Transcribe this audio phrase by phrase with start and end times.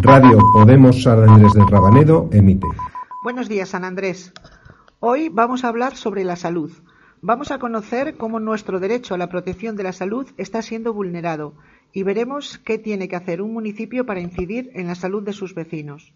[0.00, 2.68] Radio Podemos San Andrés del Rabanedo emite.
[3.24, 4.32] Buenos días, San Andrés.
[5.00, 6.70] Hoy vamos a hablar sobre la salud.
[7.20, 11.54] Vamos a conocer cómo nuestro derecho a la protección de la salud está siendo vulnerado
[11.92, 15.56] y veremos qué tiene que hacer un municipio para incidir en la salud de sus
[15.56, 16.12] vecinos.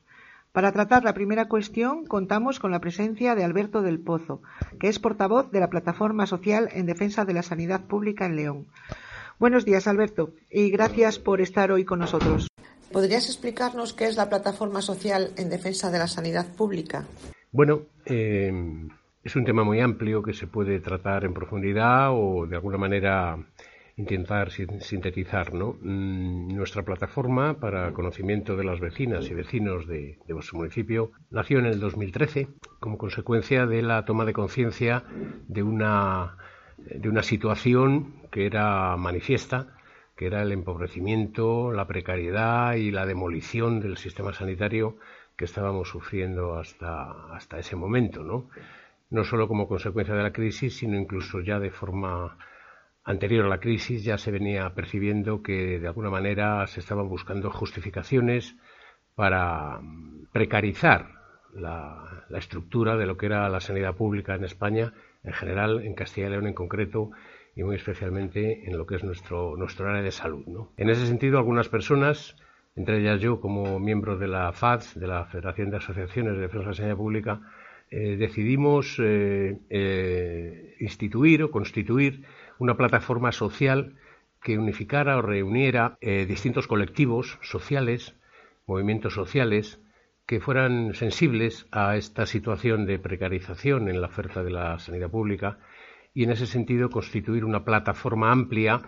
[0.53, 4.43] Para tratar la primera cuestión, contamos con la presencia de Alberto del Pozo,
[4.79, 8.67] que es portavoz de la Plataforma Social en Defensa de la Sanidad Pública en León.
[9.41, 12.52] Buenos días, Alberto, y gracias por estar hoy con nosotros.
[12.93, 17.07] ¿Podrías explicarnos qué es la Plataforma Social en Defensa de la Sanidad Pública?
[17.51, 18.53] Bueno, eh,
[19.25, 23.39] es un tema muy amplio que se puede tratar en profundidad o de alguna manera
[23.97, 25.55] intentar sintetizar.
[25.55, 25.77] ¿no?
[25.81, 31.61] Mm, nuestra plataforma para conocimiento de las vecinas y vecinos de, de, vuestro municipio nació
[31.61, 32.49] en el 2013
[32.81, 35.05] como consecuencia de la toma de conciencia
[35.49, 36.37] de una,
[36.79, 39.77] de una situación que era manifiesta
[40.17, 44.97] que era el empobrecimiento, la precariedad y la demolición del sistema sanitario
[45.37, 48.49] que estábamos sufriendo hasta, hasta ese momento, ¿no?
[49.11, 52.37] No solo como consecuencia de la crisis, sino incluso ya de forma
[53.05, 57.51] anterior a la crisis ya se venía percibiendo que de alguna manera se estaban buscando
[57.51, 58.57] justificaciones
[59.15, 59.81] para
[60.33, 61.09] precarizar
[61.53, 65.95] la, la, estructura de lo que era la sanidad pública en España, en general, en
[65.95, 67.11] Castilla y León en concreto,
[67.55, 70.45] y muy especialmente en lo que es nuestro, nuestro área de salud.
[70.47, 70.73] ¿no?
[70.77, 72.37] En ese sentido, algunas personas,
[72.77, 76.65] entre ellas yo como miembro de la FADS, de la Federación de Asociaciones de Defensa
[76.65, 77.41] de la Sanidad Pública,
[77.91, 82.25] eh, decidimos eh, eh, instituir o constituir
[82.59, 83.97] una plataforma social
[84.43, 88.17] que unificara o reuniera distintos colectivos sociales,
[88.67, 89.81] movimientos sociales,
[90.27, 95.59] que fueran sensibles a esta situación de precarización en la oferta de la sanidad pública
[96.15, 98.83] y en ese sentido constituir una plataforma amplia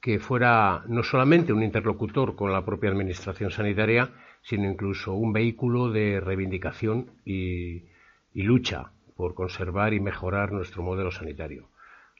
[0.00, 4.10] que fuera no solamente un interlocutor con la propia Administración sanitaria,
[4.42, 7.84] sino incluso un vehículo de reivindicación y,
[8.32, 11.68] lucha por conservar y mejorar nuestro modelo sanitario.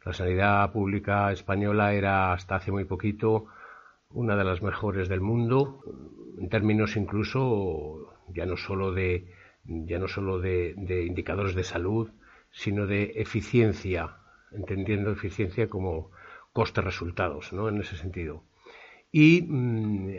[0.05, 3.47] La sanidad pública española era hasta hace muy poquito
[4.11, 5.83] una de las mejores del mundo,
[6.39, 9.33] en términos incluso ya no solo de,
[9.65, 10.75] ya no solo de
[11.07, 12.11] indicadores de salud,
[12.51, 14.20] sino de eficiencia
[14.53, 16.11] entendiendo eficiencia como
[16.53, 17.69] coste-resultados, ¿no?
[17.69, 18.45] En ese sentido.
[19.13, 20.19] Y mm,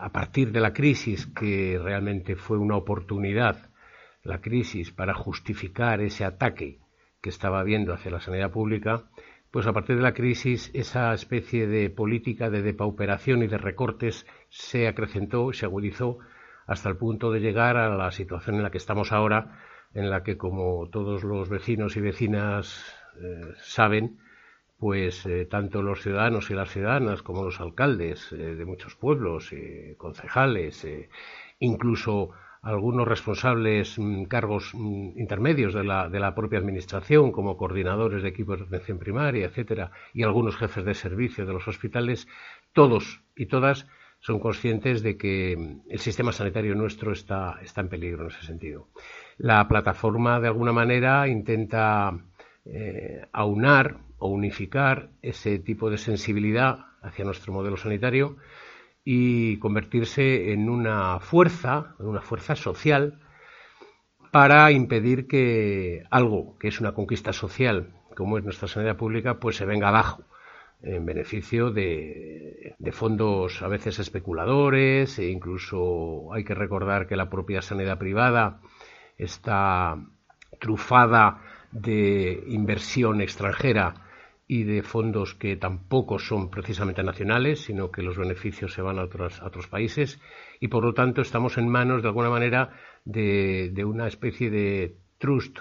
[0.00, 3.70] a partir de la crisis, que realmente fue una oportunidad,
[4.22, 6.80] la crisis para justificar ese ataque
[7.22, 9.04] que estaba habiendo hacia la sanidad pública,
[9.50, 14.26] pues a partir de la crisis esa especie de política de depauperación y de recortes
[14.50, 16.18] se acrecentó, se agudizó
[16.66, 19.58] hasta el punto de llegar a la situación en la que estamos ahora,
[19.94, 22.94] en la que como todos los vecinos y vecinas
[23.62, 24.18] saben,
[24.78, 29.50] pues eh, tanto los ciudadanos y las ciudadanas como los alcaldes eh, de muchos pueblos,
[29.96, 30.86] concejales,
[31.58, 32.30] incluso
[32.62, 38.28] algunos responsables mm, cargos mm, intermedios de la, de la, propia administración, como coordinadores de
[38.28, 42.28] equipos de atención primaria, etcétera, y algunos jefes de servicio de los hospitales,
[42.72, 43.86] todos y todas
[44.20, 48.44] son conscientes de que mm, el sistema sanitario nuestro está, está en peligro en ese
[48.44, 48.88] sentido.
[49.36, 52.18] La plataforma, de alguna manera, intenta
[52.70, 58.36] eh, aunar o unificar ese tipo de sensibilidad hacia nuestro modelo sanitario
[59.04, 63.20] y convertirse en una fuerza, en una fuerza social
[64.32, 69.56] para impedir que algo que es una conquista social, como es nuestra sanidad pública, pues
[69.56, 70.24] se venga abajo
[70.82, 77.30] en beneficio de, de, fondos a veces especuladores e incluso hay que recordar que la
[77.30, 78.60] propia sanidad privada
[79.16, 79.96] está
[80.60, 83.94] trufada de inversión extranjera
[84.46, 89.04] y de fondos que tampoco son precisamente nacionales, sino que los beneficios se van a
[89.04, 90.18] otros, a otros países
[90.58, 92.70] y por lo tanto estamos en manos de alguna manera
[93.04, 95.58] de, de una especie de trust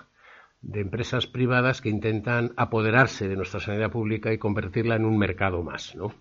[0.62, 5.62] de empresas privadas que intentan apoderarse de nuestra sanidad pública y convertirla en un mercado
[5.64, 5.96] más.
[5.96, 6.14] ¿no?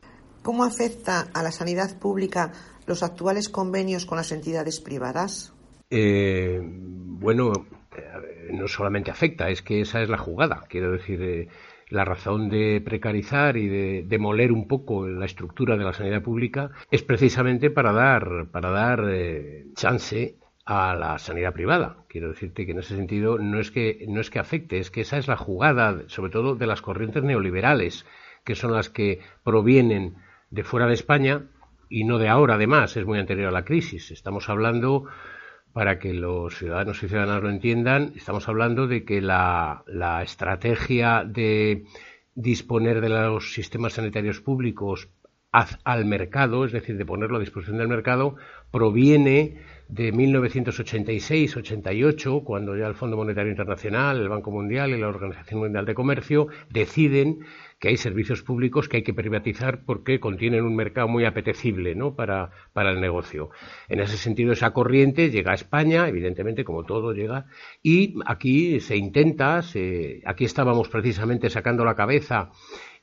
[0.42, 2.52] ¿Cómo afecta a la sanidad pública
[2.86, 5.52] los actuales convenios con las entidades privadas?
[5.90, 7.52] Eh, bueno,
[8.50, 10.64] no solamente afecta, es que esa es la jugada.
[10.68, 11.48] Quiero decir, eh,
[11.88, 16.70] la razón de precarizar y de demoler un poco la estructura de la sanidad pública
[16.90, 21.98] es precisamente para dar, para dar eh, chance a la sanidad privada.
[22.08, 25.02] Quiero decirte que en ese sentido no es que, no es que afecte, es que
[25.02, 28.04] esa es la jugada, sobre todo de las corrientes neoliberales,
[28.44, 30.16] que son las que provienen
[30.50, 31.44] de fuera de España
[31.88, 34.10] y no de ahora, además, es muy anterior a la crisis.
[34.10, 35.06] Estamos hablando
[35.76, 39.84] para que los ciudadanos y ciudadanas lo entiendan, estamos hablando de que la,
[40.24, 41.84] estrategia de
[42.34, 45.10] disponer de los sistemas sanitarios públicos
[45.52, 48.36] al mercado, es decir, de ponerlo a disposición del mercado,
[48.70, 49.58] proviene
[49.88, 55.86] de 1986-88, cuando ya el Fondo Monetario Internacional, el Banco Mundial y la Organización Mundial
[55.86, 57.46] de Comercio deciden
[57.78, 62.14] que hay servicios públicos que hay que privatizar porque contienen un mercado muy apetecible ¿no?
[62.14, 63.50] para, para el negocio.
[63.88, 67.46] En ese sentido, esa corriente llega a España, evidentemente, como todo llega,
[67.82, 72.50] y aquí se intenta, aquí estábamos precisamente sacando la cabeza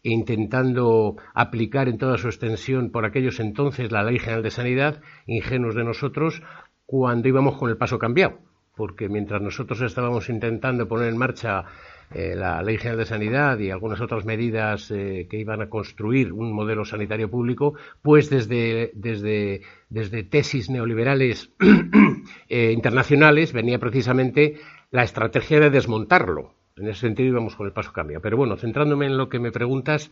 [0.03, 5.01] e intentando aplicar en toda su extensión por aquellos entonces la Ley General de Sanidad,
[5.27, 6.44] ingenuos de nosotros,
[6.85, 8.39] cuando íbamos con el paso cambiado,
[8.75, 11.65] porque mientras nosotros estábamos intentando poner en marcha
[12.13, 16.31] eh, la Ley General de Sanidad y algunas otras medidas eh, que iban a construir
[16.31, 21.51] un modelo sanitario público, pues desde, desde, desde tesis neoliberales
[22.50, 24.57] eh, internacionales venía precisamente
[24.91, 26.53] la estrategia de desmontarlo.
[26.75, 28.21] En ese sentido íbamos con el paso cambio.
[28.21, 30.12] Pero bueno, centrándome en lo que me preguntas,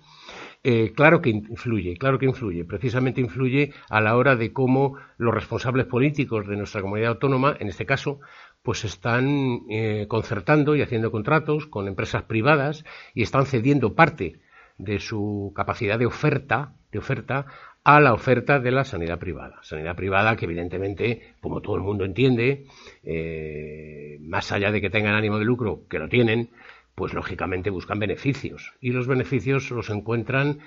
[0.95, 2.65] claro que influye, claro que influye.
[2.65, 7.67] Precisamente influye a la hora de cómo los responsables políticos de nuestra comunidad autónoma, en
[7.67, 8.19] este caso,
[8.63, 14.39] pues están eh, concertando y haciendo contratos con empresas privadas y están cediendo parte
[14.77, 17.45] de su capacidad de oferta, de oferta
[17.83, 19.59] a la oferta de la sanidad privada.
[19.63, 22.65] Sanidad privada que evidentemente, como todo el mundo entiende,
[23.03, 26.49] eh, más allá de que tengan ánimo de lucro, que lo tienen,
[26.95, 28.73] pues lógicamente buscan beneficios.
[28.81, 30.59] Y los beneficios los encuentran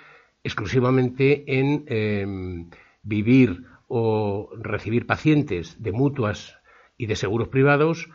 [0.42, 2.70] exclusivamente en em,
[3.02, 6.58] vivir o recibir pacientes de mutuas
[6.96, 8.08] y de seguros privados,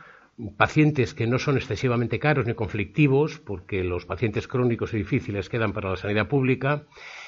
[0.58, 5.74] pacientes que no son excesivamente caros ni conflictivos, porque los pacientes crónicos y difíciles quedan
[5.74, 6.84] para la sanidad pública,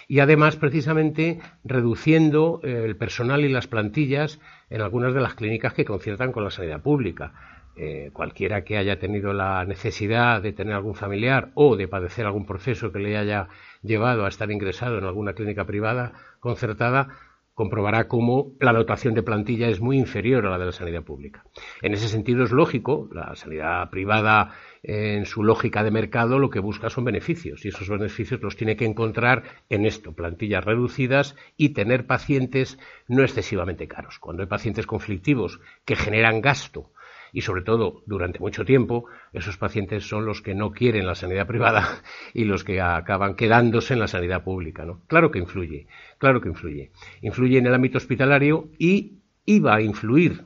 [0.07, 4.39] y además precisamente reduciendo eh, el personal y las plantillas
[4.69, 7.60] en algunas de las clínicas que conciertan con la sanidad pública.
[7.77, 12.45] Eh, cualquiera que haya tenido la necesidad de tener algún familiar o de padecer algún
[12.45, 13.47] proceso que le haya
[13.81, 17.07] llevado a estar ingresado en alguna clínica privada concertada
[17.53, 21.43] comprobará cómo la dotación de plantilla es muy inferior a la de la sanidad pública.
[21.81, 26.59] En ese sentido es lógico, la sanidad privada en su lógica de mercado lo que
[26.59, 31.69] busca son beneficios y esos beneficios los tiene que encontrar en esto, plantillas reducidas y
[31.69, 34.17] tener pacientes no excesivamente caros.
[34.17, 36.89] Cuando hay pacientes conflictivos que generan gasto
[37.33, 41.47] y sobre todo durante mucho tiempo esos pacientes son los que no quieren la sanidad
[41.47, 42.01] privada
[42.33, 44.85] y los que acaban quedándose en la sanidad pública.
[44.85, 45.01] ¿no?
[45.07, 45.87] Claro que influye,
[46.17, 46.91] claro que influye.
[47.21, 50.45] Influye en el ámbito hospitalario y iba a influir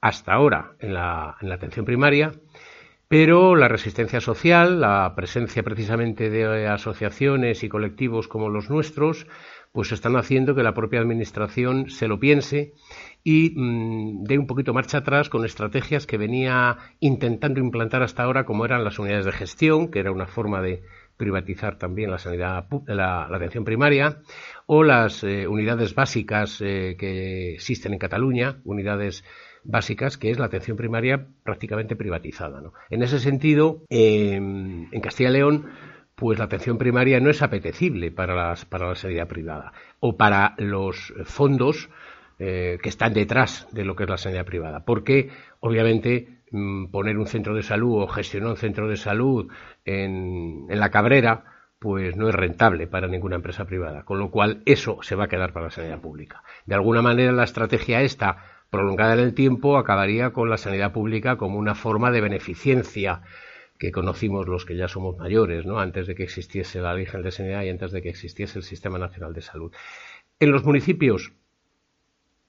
[0.00, 2.32] hasta ahora en la, en la atención primaria,
[3.08, 9.26] pero la resistencia social, la presencia precisamente de asociaciones y colectivos como los nuestros,
[9.72, 12.74] pues están haciendo que la propia Administración se lo piense
[13.24, 18.44] y mm, dé un poquito marcha atrás con estrategias que venía intentando implantar hasta ahora,
[18.44, 20.82] como eran las unidades de gestión, que era una forma de
[21.16, 24.20] privatizar también la sanidad, la, atención primaria,
[24.66, 29.24] o las eh, unidades básicas eh, que existen en Cataluña, unidades
[29.62, 32.62] básicas, que es la atención primaria prácticamente privatizada.
[32.90, 35.70] En ese sentido, en Castilla y León,
[36.14, 40.54] pues la atención primaria no es apetecible para, las, para la sanidad privada o para
[40.58, 41.88] los fondos
[42.38, 44.84] eh, que están detrás de lo que es la sanidad privada.
[44.84, 49.50] Porque, obviamente, mm, poner un centro de salud o gestionar un centro de salud
[49.84, 51.44] en, en la cabrera
[51.84, 55.28] pues no es rentable para ninguna empresa privada, con lo cual eso se va a
[55.28, 56.42] quedar para la sanidad pública.
[56.64, 58.38] De alguna manera la estrategia esta
[58.70, 63.20] prolongada en el tiempo acabaría con la sanidad pública como una forma de beneficencia
[63.78, 65.78] que conocimos los que ya somos mayores, ¿no?
[65.78, 68.98] antes de que existiese la Ley de Sanidad y antes de que existiese el Sistema
[68.98, 69.70] Nacional de Salud.
[70.40, 71.32] En los municipios,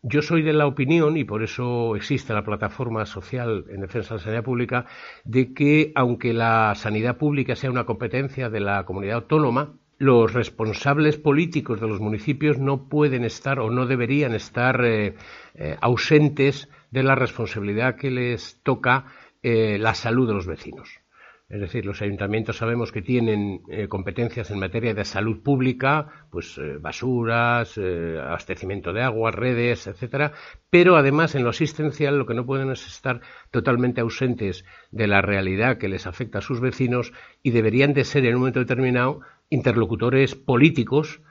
[0.07, 4.19] yo soy de la opinión, y por eso existe la plataforma social en defensa de
[4.19, 4.85] la sanidad pública,
[5.23, 11.17] de que aunque la sanidad pública sea una competencia de la comunidad autónoma, los responsables
[11.17, 15.15] políticos de los municipios no pueden estar o no deberían estar eh,
[15.55, 19.05] eh, ausentes de la responsabilidad que les toca
[19.41, 21.04] eh, la salud de los vecinos.
[21.47, 26.57] Es decir, los ayuntamientos sabemos que tienen eh, competencias en materia de salud pública, pues
[26.57, 30.31] eh, basuras, eh, abastecimiento de agua, redes, etcétera,
[30.71, 33.21] pero además en lo asistencial lo que no pueden es estar
[33.51, 38.25] totalmente ausentes de la realidad que les afecta a sus vecinos y deberían de ser
[38.25, 39.21] en un momento determinado
[39.51, 41.21] interlocutores políticos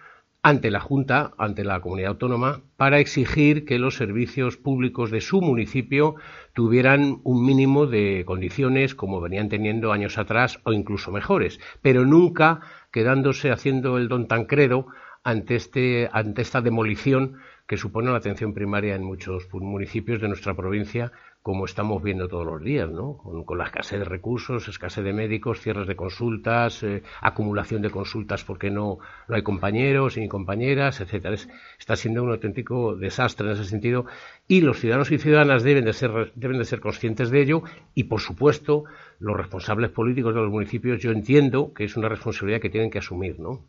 [0.44, 5.40] ante la Junta, ante la comunidad autónoma, para exigir que los servicios públicos de su
[5.40, 6.16] municipio
[6.52, 12.60] tuvieran un mínimo de condiciones como venían teniendo años atrás o incluso mejores, pero nunca
[12.92, 14.86] quedándose haciendo el don Tancredo
[15.22, 20.52] ante, este, ante esta demolición que supone la atención primaria en muchos municipios de nuestra
[20.54, 21.10] provincia,
[21.44, 23.18] como estamos viendo todos los días, ¿no?
[23.18, 28.42] Con, la escasez de recursos, escasez de médicos, cierres de consultas, eh, acumulación de consultas
[28.44, 28.96] porque no,
[29.28, 31.36] no hay compañeros ni compañeras, etcétera.
[31.78, 34.06] está siendo un auténtico desastre en ese sentido
[34.48, 37.62] y los ciudadanos y ciudadanas deben de ser deben de ser conscientes de ello
[37.94, 38.84] y, por supuesto,
[39.18, 43.00] los responsables políticos de los municipios, yo entiendo que es una responsabilidad que tienen que
[43.00, 43.66] asumir, ¿no?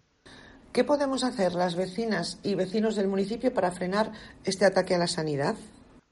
[0.71, 4.13] ¿Qué podemos hacer las vecinas y vecinos del municipio para frenar
[4.45, 5.57] este ataque a la sanidad?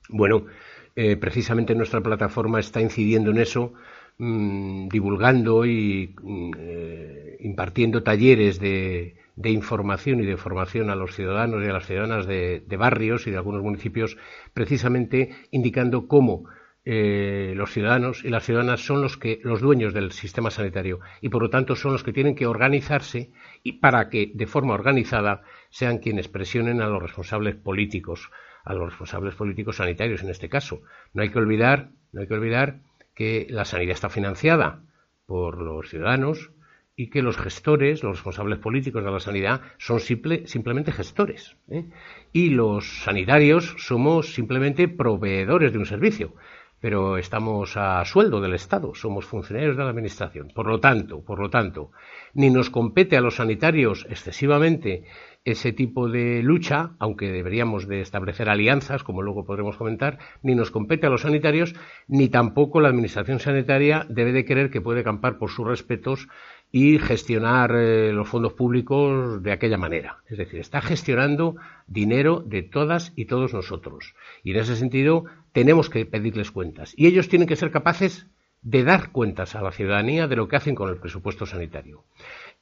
[0.10, 0.46] Bueno,
[0.96, 3.74] eh, precisamente nuestra plataforma está incidiendo en eso,
[4.18, 11.64] mm, divulgando y mm, eh, impartiendo talleres de, información y de formación a los ciudadanos
[11.64, 14.18] y a las ciudadanas de barrios y de algunos municipios,
[14.54, 16.46] precisamente indicando cómo
[16.86, 21.30] eh, los ciudadanos y las ciudadanas son los que los dueños del sistema sanitario y
[21.30, 23.32] por lo tanto son los que tienen que organizarse
[23.64, 28.30] y para que de forma organizada sean quienes presionen a los responsables políticos,
[28.64, 30.82] a los responsables políticos sanitarios en este caso.
[31.14, 32.80] No hay que olvidar, no hay que olvidar
[33.14, 34.82] que la sanidad está financiada
[35.26, 36.52] por los ciudadanos
[36.96, 41.58] y que los gestores, los responsables políticos de la sanidad, son simplemente gestores.
[41.70, 41.86] ¿eh?
[42.32, 46.36] Y los sanitarios somos simplemente proveedores de un servicio
[46.84, 50.50] pero estamos a sueldo del Estado, somos funcionarios de la Administración.
[50.54, 51.92] Por lo tanto, por lo tanto,
[52.34, 55.06] ni nos compete a los sanitarios excesivamente
[55.46, 60.72] ese tipo de lucha, aunque deberíamos de establecer alianzas, como luego podremos comentar, ni nos
[60.72, 61.76] compete a los sanitarios,
[62.08, 66.30] ni tampoco la Administración sanitaria debe de creer que puede campar por sus respetos
[66.72, 70.24] y gestionar eh, los fondos públicos de aquella manera.
[70.28, 71.56] Es decir, está gestionando
[71.88, 74.16] dinero de todas y todos nosotros.
[74.44, 76.94] Y en ese sentido tenemos que pedirles cuentas.
[76.98, 78.28] Y ellos tienen que ser capaces
[78.64, 82.06] de dar cuentas a la ciudadanía de lo que hacen con el presupuesto sanitario.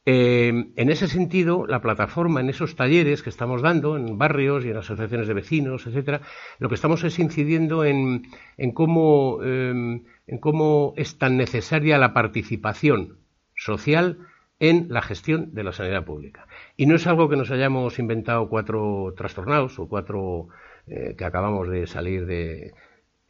[0.05, 4.69] Eh, en ese sentido, la plataforma, en esos talleres que estamos dando en barrios y
[4.69, 6.21] en asociaciones de vecinos, etcétera,
[6.57, 8.23] lo que estamos es incidiendo en,
[8.73, 13.19] cómo, eh, en cómo es tan necesaria la participación
[13.55, 14.17] social
[14.59, 16.47] en la gestión de la sanidad pública.
[16.77, 20.49] Y no es algo que nos hayamos inventado cuatro trastornados o cuatro
[20.87, 22.73] eh, que acabamos de salir de...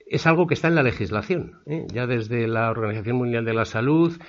[0.06, 1.88] Es algo que está en la legislación, ¿eh?
[1.94, 4.20] ya desde la Organización Mundial de la Salud,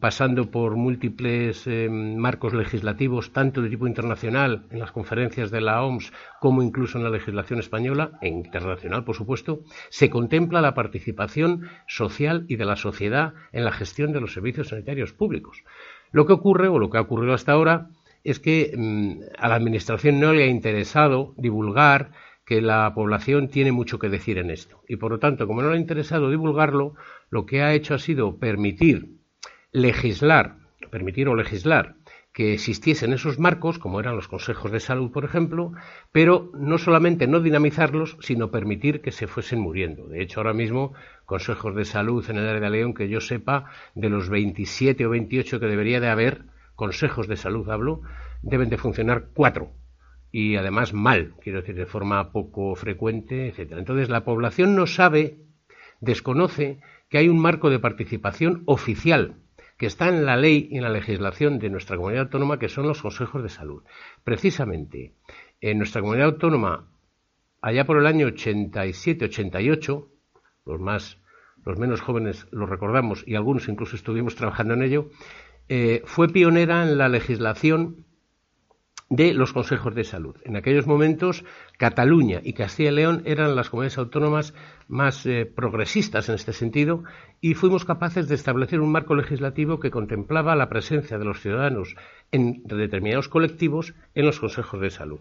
[0.00, 5.82] pasando por múltiples eh, marcos legislativos, tanto de tipo internacional, en las conferencias de la
[5.82, 11.68] OMS, como incluso en la legislación española, e internacional, por supuesto, se contempla la participación
[11.86, 15.64] social y de la sociedad en la gestión de los servicios sanitarios públicos.
[16.12, 17.90] Lo que ocurre, o lo que ha ocurrido hasta ahora,
[18.24, 22.12] es que mm, a la Administración no le ha interesado divulgar
[22.44, 24.82] que la población tiene mucho que decir en esto.
[24.88, 26.94] Y por lo tanto, como no le ha interesado divulgarlo,
[27.30, 29.19] lo que ha hecho ha sido permitir
[29.72, 30.56] legislar,
[30.90, 31.96] permitir o legislar
[32.32, 35.72] que existiesen esos marcos, como eran los consejos de salud, por ejemplo,
[36.12, 40.06] pero no solamente no dinamizarlos, sino permitir que se fuesen muriendo.
[40.06, 40.94] De hecho, ahora mismo,
[41.26, 45.10] consejos de salud en el área de León, que yo sepa, de los 27 o
[45.10, 46.44] 28 que debería de haber,
[46.76, 48.02] consejos de salud hablo,
[48.42, 49.72] deben de funcionar cuatro
[50.32, 53.80] y además mal, quiero decir, de forma poco frecuente, etcétera.
[53.80, 55.38] Entonces, la población no sabe,
[56.00, 59.34] desconoce que hay un marco de participación oficial
[59.80, 62.86] que está en la ley y en la legislación de nuestra comunidad autónoma, que son
[62.86, 63.82] los consejos de salud.
[64.24, 65.14] Precisamente,
[65.62, 66.90] en nuestra comunidad autónoma,
[67.62, 70.06] allá por el año 87-88,
[70.66, 71.16] los más,
[71.64, 75.08] los menos jóvenes lo recordamos y algunos incluso estuvimos trabajando en ello,
[75.70, 78.04] eh, fue pionera en la legislación
[79.10, 80.36] de los consejos de salud.
[80.44, 81.44] En aquellos momentos,
[81.76, 84.54] Cataluña y Castilla y León eran las comunidades autónomas
[84.86, 87.02] más eh, progresistas en este sentido
[87.40, 91.96] y fuimos capaces de establecer un marco legislativo que contemplaba la presencia de los ciudadanos
[92.30, 95.20] en determinados colectivos en los consejos de salud.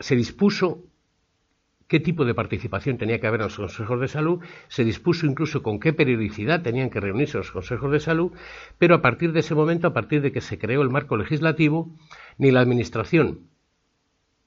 [0.00, 0.82] Se dispuso
[1.88, 5.62] qué tipo de participación tenía que haber en los consejos de salud, se dispuso incluso
[5.62, 8.32] con qué periodicidad tenían que reunirse los consejos de salud,
[8.78, 11.90] pero a partir de ese momento, a partir de que se creó el marco legislativo,
[12.36, 13.48] ni la Administración,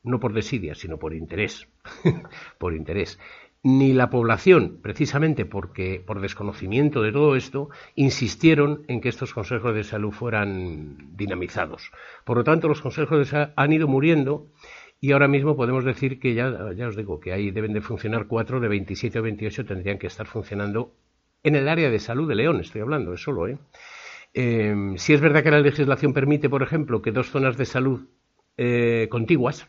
[0.04, 1.68] no por desidia, sino por interés,
[2.60, 3.20] por interés,
[3.64, 9.76] ni la población, precisamente porque por desconocimiento de todo esto, insistieron en que estos consejos
[9.76, 11.92] de salud fueran dinamizados.
[12.24, 14.48] Por lo tanto, los consejos de salud han ido muriendo
[15.02, 18.28] y ahora mismo podemos decir que ya, ya os digo que ahí deben de funcionar
[18.28, 20.94] cuatro de 27 o 28 tendrían que estar funcionando
[21.44, 23.58] en el área de salud de León, estoy hablando, es solo, ¿eh?
[24.34, 28.08] Eh, si es verdad que la legislación permite, por ejemplo, que dos zonas de salud
[28.58, 29.68] eh, contiguas,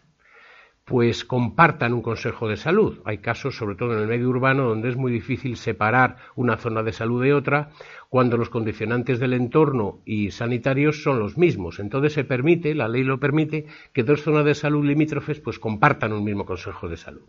[0.84, 3.00] pues compartan un consejo de salud.
[3.04, 6.82] Hay casos, sobre todo en el medio urbano, donde es muy difícil separar una zona
[6.82, 7.70] de salud de otra
[8.08, 11.78] cuando los condicionantes del entorno y sanitarios son los mismos.
[11.78, 16.12] Entonces se permite, la ley lo permite, que dos zonas de salud limítrofes pues compartan
[16.12, 17.22] un mismo consejo de salud.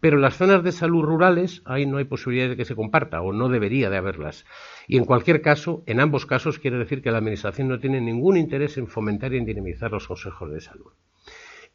[0.00, 3.32] Pero las zonas de salud rurales ahí no hay posibilidad de que se comparta o
[3.32, 4.44] no debería de haberlas.
[4.86, 8.36] Y en cualquier caso, en ambos casos quiere decir que la Administración no tiene ningún
[8.36, 10.92] interés en fomentar y en dinamizar los consejos de salud.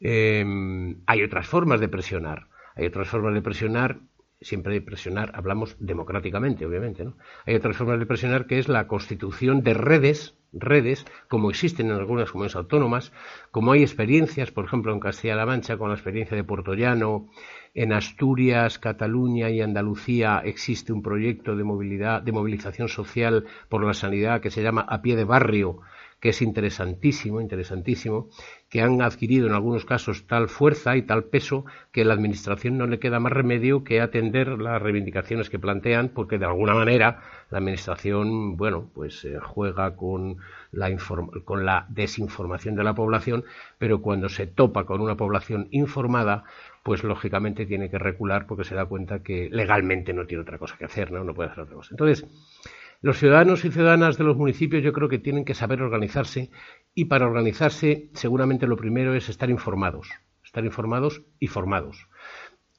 [0.06, 2.48] Em, hay otras formas de presionar.
[2.76, 4.00] Hay otras formas de presionar,
[4.42, 7.16] siempre de presionar, hablamos democráticamente, obviamente, ¿no?
[7.46, 11.94] Hay otras formas de presionar que es la constitución de redes, redes, como existen en
[11.94, 13.14] algunas comunidades autónomas,
[13.52, 17.30] como hay experiencias, por ejemplo, en Castilla-La Mancha, con la experiencia de Puerto Llano,
[17.74, 23.94] en Asturias, Cataluña y Andalucía existe un proyecto de movilidad, de movilización social por la
[23.94, 25.80] sanidad que se llama A pie de barrio,
[26.24, 28.30] que es interesantísimo, interesantísimo,
[28.70, 32.78] que han adquirido en algunos casos tal fuerza y tal peso que a la Administración
[32.78, 37.20] no le queda más remedio que atender las reivindicaciones que plantean, porque de alguna manera
[37.50, 40.38] la Administración, bueno, pues eh, juega con
[40.72, 40.96] la,
[41.44, 43.44] con la desinformación de la población,
[43.78, 46.46] pero cuando se topa con una población informada,
[46.84, 50.78] pues lógicamente tiene que recular porque se da cuenta que legalmente no tiene otra cosa
[50.78, 51.26] que hacer, ¿no?
[51.26, 51.90] No puede hacer otra cosa.
[51.92, 52.26] Entonces,
[53.04, 56.50] los ciudadanos y ciudadanas de los municipios yo creo que tienen que saber organizarse
[56.96, 60.10] y para organizarse seguramente lo primero es estar informados,
[60.42, 62.08] estar informados y formados.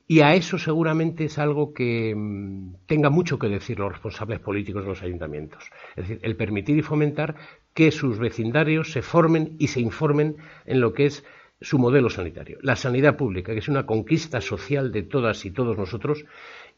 [0.06, 4.84] Y a eso seguramente es algo que mm, tenga mucho que decir los responsables políticos
[4.84, 5.62] de los ayuntamientos.
[5.94, 7.36] Es decir, el permitir y fomentar
[7.74, 11.22] que sus vecindarios se formen y se informen en lo que es
[11.60, 12.58] su modelo sanitario.
[12.62, 16.24] La sanidad pública, que es una conquista social de todas y todos nosotros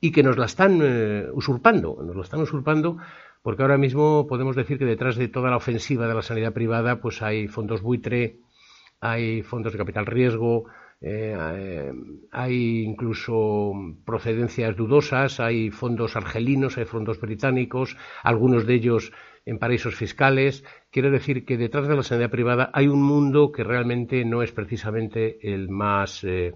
[0.01, 2.99] y que nos la están eh, usurpando, nos la están usurpando
[3.43, 7.01] porque ahora mismo podemos decir que detrás de toda la ofensiva de la sanidad privada,
[7.01, 8.41] pues hay fondos buitre,
[9.01, 10.67] hay fondos de capital riesgo,
[11.01, 11.93] eh,
[12.33, 13.73] hay incluso
[14.05, 19.13] procedencias dudosas, hay fondos argelinos, hay fondos británicos, algunos de ellos
[19.45, 20.65] en paraísos fiscales.
[20.91, 24.53] Quiere decir que detrás de la sanidad privada hay un mundo que realmente no es
[24.53, 26.55] precisamente el más eh,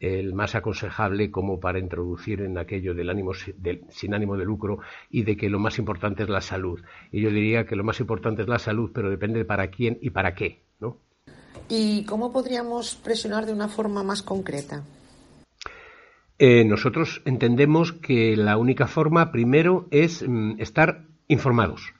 [0.00, 4.78] el más aconsejable como para introducir en aquello del ánimo sin ánimo de lucro
[5.10, 6.80] y de que lo más importante es la salud.
[7.10, 9.98] Y yo diría que lo más importante es la salud, pero depende de para quién
[10.00, 10.98] y para qué, ¿no?
[11.68, 14.84] ¿Y cómo podríamos presionar de una forma más concreta?
[16.38, 21.92] Eh, nosotros entendemos que la única forma, primero, es mm, estar informados.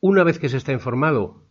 [0.00, 1.44] Una vez que se está informado,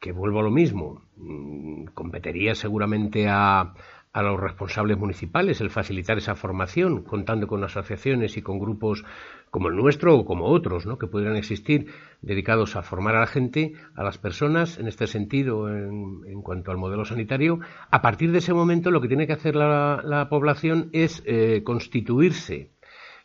[0.00, 3.74] que vuelvo a lo mismo, mm, competiría seguramente a,
[4.16, 9.04] a los responsables municipales el facilitar esa formación, contando con asociaciones y con grupos
[9.50, 10.96] como el nuestro o como otros, ¿no?
[10.96, 15.68] que pudieran existir dedicados a formar a la gente, a las personas, en este sentido,
[15.68, 17.60] en, cuanto al modelo sanitario.
[17.90, 22.70] A partir de ese momento, lo que tiene que hacer la, población es eh, constituirse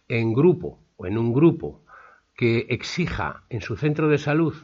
[0.10, 1.86] en grupo o en un grupo
[2.36, 4.56] que exija en su centro de salud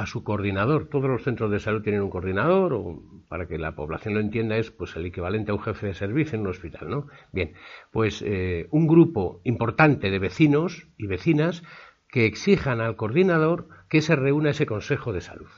[0.00, 0.88] a su coordinador.
[0.88, 4.56] Todos los centros de salud tienen un coordinador, o para que la población lo entienda,
[4.56, 7.06] es pues el equivalente a un jefe de servicio en un hospital, ¿no?
[7.32, 7.52] Bien,
[7.92, 11.62] pues eh, un grupo importante de vecinos y vecinas
[12.08, 15.50] que exijan al coordinador que se reúna ese consejo de salud.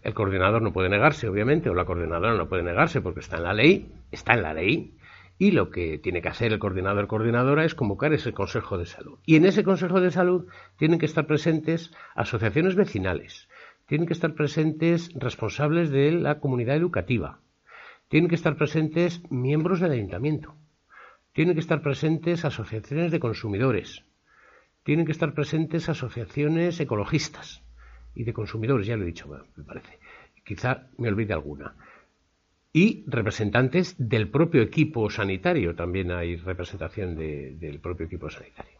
[0.00, 3.42] El coordinador no puede negarse, obviamente, o la coordinadora no puede negarse porque está en
[3.42, 4.98] la ley, está en la ley,
[5.38, 8.86] y lo que tiene que hacer el coordinador o coordinadora es convocar ese Consejo de
[8.86, 9.18] Salud.
[9.24, 13.47] Y en ese Consejo de Salud tienen que estar presentes asociaciones vecinales,
[13.88, 17.40] tienen que estar presentes responsables de la comunidad educativa,
[18.08, 20.54] tienen que estar presentes miembros del ayuntamiento,
[21.32, 24.04] tienen que estar presentes asociaciones de consumidores,
[24.82, 27.62] tienen que estar presentes asociaciones ecologistas
[28.14, 29.98] y de consumidores, ya lo he dicho, me parece.
[30.44, 31.74] Quizá me olvide alguna.
[32.72, 38.78] Y representantes del propio equipo sanitario, también hay representación del propio equipo sanitario.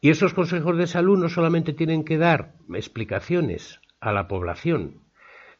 [0.00, 5.02] Y esos consejos de salud no solamente tienen que dar explicaciones a la población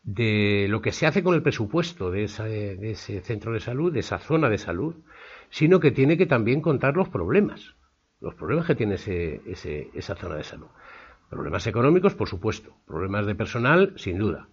[0.03, 4.19] de lo que se hace con el presupuesto de, ese centro de salud, de esa
[4.19, 4.95] zona de salud,
[5.51, 7.75] sino que tiene que también contar los problemas,
[8.21, 10.69] los problemas que tiene esa zona de salud.
[11.29, 14.49] Problemas económicos, por supuesto, problemas de personal, sin duda.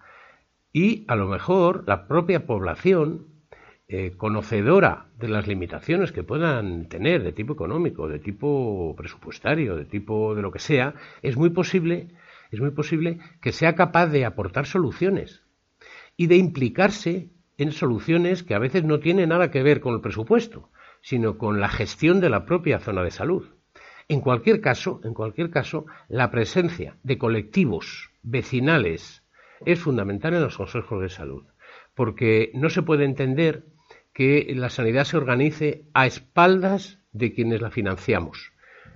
[0.74, 3.28] Y a lo mejor la propia población
[3.88, 9.86] eh, conocedora de las limitaciones que puedan tener de tipo económico, de tipo presupuestario, de
[9.86, 12.10] tipo de lo que sea, es muy posible,
[12.51, 15.43] es muy posible que sea capaz de aportar soluciones
[16.17, 20.01] y de implicarse en soluciones que a veces no tienen nada que ver con el
[20.01, 20.69] presupuesto,
[21.01, 23.47] sino con la gestión de la propia zona de salud.
[24.08, 29.23] En cualquier caso, en cualquier caso, la presencia de colectivos vecinales
[29.65, 31.43] es fundamental en los consejos de salud,
[31.95, 33.65] porque no se puede entender
[34.13, 38.53] que la sanidad se organice a espaldas de quienes la financiamos.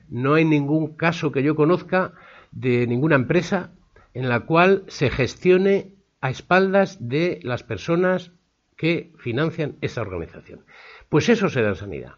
[0.07, 2.13] No hay ningún caso que yo conozca
[2.51, 3.71] de ninguna empresa
[4.13, 8.31] en la cual se gestione a espaldas de las personas
[8.75, 10.65] que financian esa organización.
[11.09, 12.13] Pues eso será sanidad.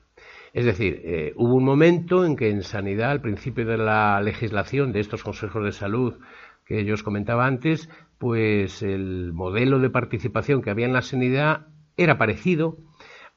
[0.54, 4.92] Es decir, eh, hubo un momento en que en sanidad, al principio de la legislación
[4.92, 6.16] de estos consejos de salud
[6.66, 11.68] que yo os comentaba antes, pues el modelo de participación que había en la sanidad
[11.98, 12.78] era parecido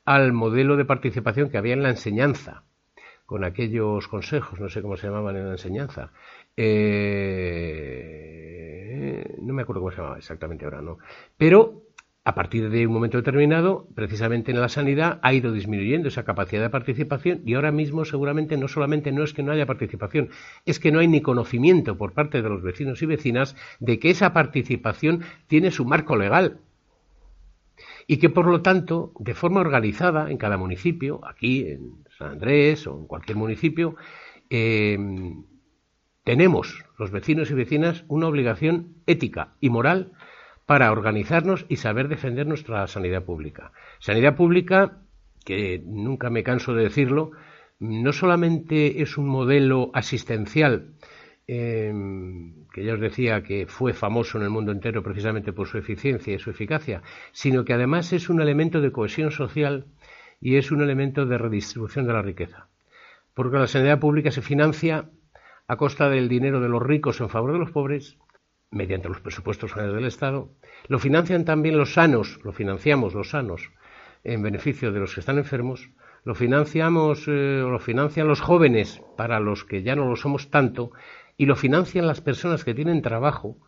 [0.04, 2.64] al modelo de participación que había en la enseñanza,
[3.26, 6.12] con aquellos consejos, no sé cómo se llamaban en la enseñanza.
[6.56, 8.14] Eh,
[9.40, 10.98] no me acuerdo cómo se llamaba exactamente ahora, ¿no?
[11.36, 11.84] Pero
[12.26, 16.62] a partir de un momento determinado, precisamente en la sanidad, ha ido disminuyendo esa capacidad
[16.62, 20.30] de participación y ahora mismo seguramente no solamente no es que no haya participación,
[20.64, 24.08] es que no hay ni conocimiento por parte de los vecinos y vecinas de que
[24.08, 26.60] esa participación tiene su marco legal
[28.06, 32.86] y que por lo tanto, de forma organizada en cada municipio, aquí en San Andrés
[32.86, 33.96] o en cualquier municipio,
[34.48, 34.96] eh,
[36.24, 40.12] tenemos los vecinos y vecinas una obligación ética y moral
[40.66, 43.72] para organizarnos y saber defender nuestra sanidad pública.
[43.98, 44.98] Sanidad pública,
[45.44, 47.32] que nunca me canso de decirlo,
[47.78, 50.94] no solamente es un modelo asistencial
[51.46, 55.76] Em, que ya os decía que fue famoso en el mundo entero precisamente por su
[55.76, 59.84] eficiencia y su eficacia, sino que además es un elemento de cohesión social
[60.40, 62.68] y es un elemento de redistribución de la riqueza.
[63.34, 65.10] Porque la sanidad pública se financia
[65.66, 68.18] a costa del dinero de los ricos en favor de los pobres,
[68.70, 70.50] mediante los presupuestos generales del Estado.
[70.88, 73.70] Lo financian también los sanos, lo financiamos los sanos,
[74.24, 75.90] en beneficio de los que están enfermos.
[76.24, 80.90] Lo financiamos eh, lo financian los jóvenes para los que ya no lo somos tanto
[81.36, 83.58] y lo financian las personas que tienen trabajo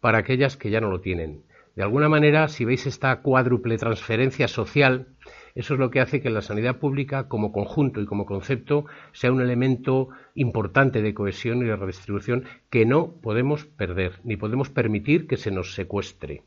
[0.00, 1.44] para aquellas que ya no lo tienen.
[1.74, 5.08] De alguna manera, si veis esta cuádruple transferencia social,
[5.54, 9.30] eso es lo que hace que la sanidad pública como conjunto y como concepto sea
[9.32, 15.28] un elemento importante de cohesión y de redistribución que no podemos perder, ni podemos permitir
[15.28, 16.42] que se nos secuestre.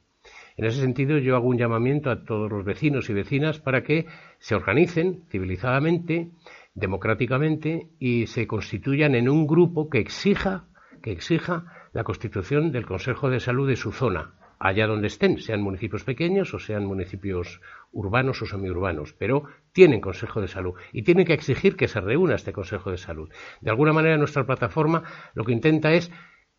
[0.58, 4.08] En ese sentido, yo hago un llamamiento a todos los vecinos y vecinas para que
[4.40, 6.32] se organicen civilizadamente
[6.74, 10.66] democráticamente y se constituyan en un grupo que exija,
[11.02, 15.62] que exija la constitución del Consejo de Salud de su zona, allá donde estén, sean
[15.62, 21.26] municipios pequeños o sean municipios urbanos o semiurbanos, pero tienen Consejo de Salud y tienen
[21.26, 23.30] que exigir que se reúna este Consejo de Salud.
[23.62, 26.12] De alguna manera, nuestra plataforma lo que intenta es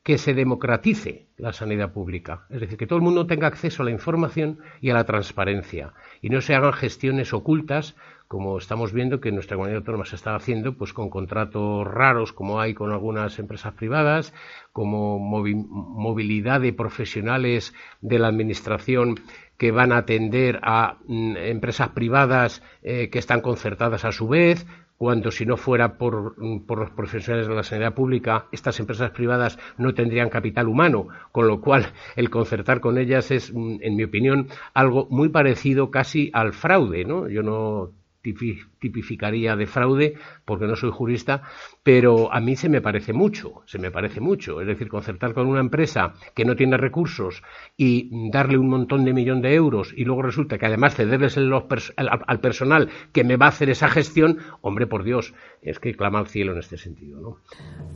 [0.02, 3.84] que se democratice la sanidad pública, es decir, que todo el mundo tenga acceso a
[3.84, 7.94] la información y a la transparencia y no se hagan gestiones ocultas
[8.28, 12.60] como estamos viendo que nuestra comunidad autónoma se está haciendo, pues con contratos raros como
[12.60, 14.34] hay con algunas empresas privadas,
[14.72, 19.16] como movilidad de profesionales de la administración
[19.56, 24.66] que van a atender a mm, empresas privadas eh, que están concertadas a su vez,
[24.98, 29.10] cuando si no fuera por, mm, por, los profesionales de la sanidad pública, estas empresas
[29.12, 33.96] privadas no tendrían capital humano, con lo cual el concertar con ellas es, mm, en
[33.96, 37.28] mi opinión, algo muy parecido casi al fraude, ¿no?
[37.28, 41.42] Yo no tipificaría de fraude porque no soy jurista,
[41.83, 44.61] pero a mí se me parece mucho, se me parece mucho.
[44.61, 47.42] Es decir, concertar con una empresa que no tiene recursos
[47.76, 52.40] y darle un montón de millón de euros y luego resulta que además cederles al,
[52.40, 56.28] personal que me va a hacer esa gestión, hombre, por Dios, es que clama al
[56.28, 57.20] cielo en este sentido.
[57.20, 57.38] ¿no?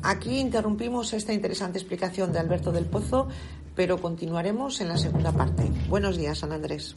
[0.03, 3.29] Aquí interrumpimos esta interesante explicación de Alberto del Pozo,
[3.75, 5.65] pero continuaremos en la segunda parte.
[5.89, 6.97] Buenos días, San Andrés.